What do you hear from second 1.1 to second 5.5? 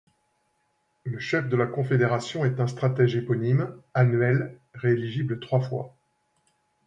chef de la Confédération est un Stratège éponyme, annuel, rééligible